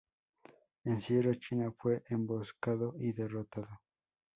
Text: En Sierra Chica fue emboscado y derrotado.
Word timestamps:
En 0.83 0.99
Sierra 0.99 1.37
Chica 1.37 1.71
fue 1.77 2.01
emboscado 2.09 2.95
y 2.97 3.13
derrotado. 3.13 3.81